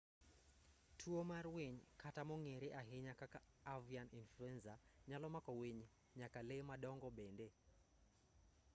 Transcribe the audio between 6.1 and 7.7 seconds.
nyaka lee madongo bende